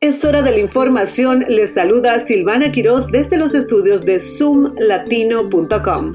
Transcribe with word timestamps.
Es 0.00 0.24
hora 0.24 0.42
de 0.42 0.52
la 0.52 0.60
información. 0.60 1.44
Les 1.48 1.74
saluda 1.74 2.20
Silvana 2.20 2.70
Quiroz 2.70 3.08
desde 3.08 3.36
los 3.36 3.52
estudios 3.56 4.04
de 4.04 4.20
zoomlatino.com. 4.20 6.14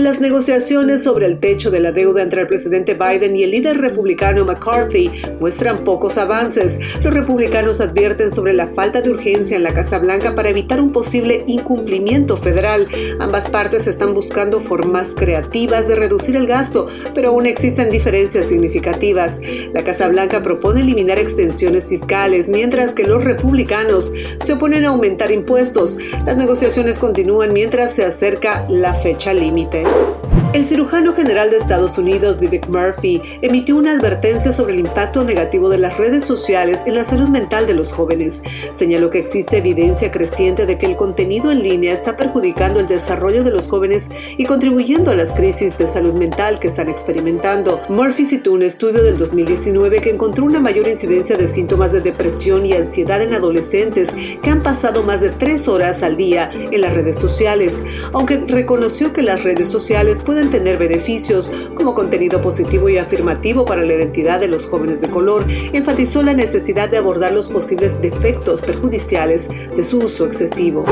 Las 0.00 0.18
negociaciones 0.18 1.02
sobre 1.02 1.26
el 1.26 1.40
techo 1.40 1.70
de 1.70 1.78
la 1.78 1.92
deuda 1.92 2.22
entre 2.22 2.40
el 2.40 2.46
presidente 2.46 2.94
Biden 2.94 3.36
y 3.36 3.42
el 3.42 3.50
líder 3.50 3.76
republicano 3.76 4.46
McCarthy 4.46 5.10
muestran 5.38 5.84
pocos 5.84 6.16
avances. 6.16 6.80
Los 7.02 7.12
republicanos 7.12 7.82
advierten 7.82 8.30
sobre 8.30 8.54
la 8.54 8.68
falta 8.68 9.02
de 9.02 9.10
urgencia 9.10 9.58
en 9.58 9.62
la 9.62 9.74
Casa 9.74 9.98
Blanca 9.98 10.34
para 10.34 10.48
evitar 10.48 10.80
un 10.80 10.90
posible 10.90 11.44
incumplimiento 11.46 12.38
federal. 12.38 12.88
Ambas 13.20 13.50
partes 13.50 13.86
están 13.86 14.14
buscando 14.14 14.60
formas 14.60 15.14
creativas 15.14 15.86
de 15.86 15.96
reducir 15.96 16.34
el 16.34 16.46
gasto, 16.46 16.88
pero 17.14 17.28
aún 17.28 17.44
existen 17.44 17.90
diferencias 17.90 18.46
significativas. 18.46 19.38
La 19.74 19.84
Casa 19.84 20.08
Blanca 20.08 20.42
propone 20.42 20.80
eliminar 20.80 21.18
extensiones 21.18 21.90
fiscales, 21.90 22.48
mientras 22.48 22.94
que 22.94 23.06
los 23.06 23.22
republicanos 23.22 24.14
se 24.42 24.54
oponen 24.54 24.86
a 24.86 24.88
aumentar 24.88 25.30
impuestos. 25.30 25.98
Las 26.24 26.38
negociaciones 26.38 26.98
continúan 26.98 27.52
mientras 27.52 27.94
se 27.94 28.06
acerca 28.06 28.64
la 28.70 28.94
fecha 28.94 29.34
límite. 29.34 29.89
Thank 29.90 30.44
you. 30.44 30.49
El 30.52 30.64
cirujano 30.64 31.14
general 31.14 31.50
de 31.50 31.58
Estados 31.58 31.96
Unidos, 31.96 32.40
Vivek 32.40 32.68
Murphy, 32.68 33.22
emitió 33.40 33.76
una 33.76 33.92
advertencia 33.92 34.52
sobre 34.52 34.74
el 34.74 34.80
impacto 34.80 35.22
negativo 35.22 35.68
de 35.68 35.78
las 35.78 35.96
redes 35.96 36.24
sociales 36.24 36.82
en 36.86 36.96
la 36.96 37.04
salud 37.04 37.28
mental 37.28 37.68
de 37.68 37.74
los 37.74 37.92
jóvenes. 37.92 38.42
Señaló 38.72 39.10
que 39.10 39.20
existe 39.20 39.58
evidencia 39.58 40.10
creciente 40.10 40.66
de 40.66 40.76
que 40.76 40.86
el 40.86 40.96
contenido 40.96 41.52
en 41.52 41.62
línea 41.62 41.92
está 41.92 42.16
perjudicando 42.16 42.80
el 42.80 42.88
desarrollo 42.88 43.44
de 43.44 43.52
los 43.52 43.68
jóvenes 43.68 44.10
y 44.38 44.44
contribuyendo 44.44 45.12
a 45.12 45.14
las 45.14 45.30
crisis 45.30 45.78
de 45.78 45.86
salud 45.86 46.14
mental 46.14 46.58
que 46.58 46.66
están 46.66 46.88
experimentando. 46.88 47.80
Murphy 47.88 48.26
citó 48.26 48.52
un 48.52 48.64
estudio 48.64 49.04
del 49.04 49.18
2019 49.18 50.00
que 50.00 50.10
encontró 50.10 50.46
una 50.46 50.58
mayor 50.58 50.88
incidencia 50.88 51.36
de 51.36 51.46
síntomas 51.46 51.92
de 51.92 52.00
depresión 52.00 52.66
y 52.66 52.72
ansiedad 52.72 53.22
en 53.22 53.34
adolescentes 53.34 54.12
que 54.42 54.50
han 54.50 54.64
pasado 54.64 55.04
más 55.04 55.20
de 55.20 55.30
tres 55.30 55.68
horas 55.68 56.02
al 56.02 56.16
día 56.16 56.50
en 56.52 56.80
las 56.80 56.92
redes 56.92 57.20
sociales, 57.20 57.84
aunque 58.12 58.46
reconoció 58.48 59.12
que 59.12 59.22
las 59.22 59.44
redes 59.44 59.68
sociales 59.68 60.22
pueden 60.40 60.50
tener 60.52 60.78
beneficios 60.78 61.52
como 61.74 61.94
contenido 61.94 62.40
positivo 62.40 62.88
y 62.88 62.96
afirmativo 62.96 63.66
para 63.66 63.82
la 63.82 63.92
identidad 63.92 64.40
de 64.40 64.48
los 64.48 64.66
jóvenes 64.66 65.02
de 65.02 65.10
color, 65.10 65.44
enfatizó 65.74 66.22
la 66.22 66.32
necesidad 66.32 66.88
de 66.88 66.96
abordar 66.96 67.32
los 67.32 67.48
posibles 67.50 68.00
defectos 68.00 68.62
perjudiciales 68.62 69.50
de 69.76 69.84
su 69.84 69.98
uso 69.98 70.24
excesivo. 70.24 70.86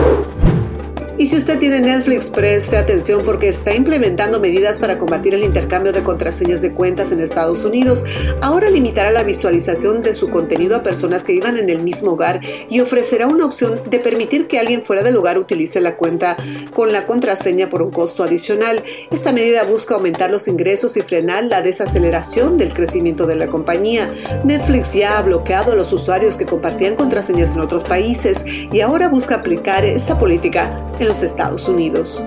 Y 1.19 1.27
si 1.27 1.37
usted 1.37 1.59
tiene 1.59 1.81
Netflix, 1.81 2.31
preste 2.31 2.77
atención 2.77 3.23
porque 3.25 3.49
está 3.49 3.75
implementando 3.75 4.39
medidas 4.39 4.79
para 4.79 4.99
combatir 4.99 5.35
el 5.35 5.43
intercambio 5.43 5.93
de 5.93 6.05
contraseñas 6.05 6.63
de 6.63 6.73
cuentas 6.73 7.11
en 7.11 7.21
Estados 7.21 7.65
Unidos. 7.65 8.05
Ahora 8.41 8.71
limitará 8.71 9.11
la 9.11 9.25
visualización 9.25 10.05
de 10.05 10.15
su 10.15 10.31
contenido 10.31 10.77
a 10.77 10.85
personas 10.85 11.25
que 11.25 11.33
vivan 11.33 11.59
en 11.59 11.71
el 11.71 11.83
mismo 11.83 12.13
hogar 12.13 12.41
y 12.71 12.79
ofrecerá 12.79 13.27
una 13.27 13.47
opción 13.47 13.83
de 13.91 13.99
permitir 13.99 14.47
que 14.47 14.61
alguien 14.61 14.85
fuera 14.85 15.03
del 15.03 15.17
hogar 15.17 15.41
utilice 15.41 15.81
la 15.81 15.97
cuenta 15.97 16.37
con 16.73 16.93
la 16.93 17.05
contraseña 17.05 17.69
por 17.69 17.83
un 17.83 17.91
costo 17.91 18.23
adicional. 18.23 18.85
Esta 19.11 19.33
medida 19.33 19.65
busca 19.65 19.97
aumentar 19.97 20.31
los 20.31 20.47
ingresos 20.47 20.97
y 20.97 21.03
frenar 21.03 21.43
la 21.43 21.63
desaceleración 21.63 22.59
del 22.59 22.73
crecimiento 22.73 23.27
de 23.27 23.35
la 23.35 23.49
compañía. 23.49 24.15
Netflix 24.45 24.93
ya 24.93 25.19
ha 25.19 25.23
bloqueado 25.23 25.73
a 25.73 25.75
los 25.75 25.93
usuarios 25.93 26.37
que 26.37 26.47
compartían 26.47 26.95
contraseñas 26.95 27.57
en 27.57 27.61
otros 27.61 27.83
países 27.83 28.45
y 28.47 28.81
ahora 28.83 29.09
busca 29.09 29.35
aplicar 29.35 29.85
esta 29.85 30.17
política 30.17 30.88
en 30.99 31.09
los 31.09 31.23
Estados 31.23 31.69
Unidos. 31.69 32.25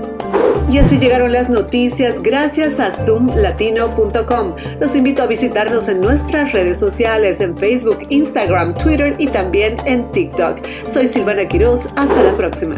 Y 0.69 0.77
así 0.77 0.99
llegaron 0.99 1.31
las 1.33 1.49
noticias 1.49 2.21
gracias 2.21 2.79
a 2.79 2.91
zoomlatino.com. 2.91 4.55
Los 4.79 4.95
invito 4.95 5.23
a 5.23 5.27
visitarnos 5.27 5.89
en 5.89 5.99
nuestras 5.99 6.53
redes 6.53 6.79
sociales, 6.79 7.41
en 7.41 7.57
Facebook, 7.57 7.99
Instagram, 8.09 8.75
Twitter 8.75 9.15
y 9.17 9.27
también 9.27 9.77
en 9.85 10.09
TikTok. 10.11 10.59
Soy 10.87 11.07
Silvana 11.07 11.45
Quiroz. 11.45 11.89
Hasta 11.97 12.23
la 12.23 12.35
próxima. 12.37 12.75